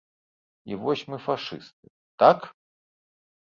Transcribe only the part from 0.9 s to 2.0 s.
мы фашысты,